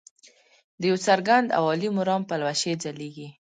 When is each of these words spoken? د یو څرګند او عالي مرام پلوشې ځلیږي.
د 0.79 0.81
یو 0.89 0.97
څرګند 1.07 1.47
او 1.57 1.63
عالي 1.71 1.89
مرام 1.99 2.21
پلوشې 2.29 2.73
ځلیږي. 2.83 3.27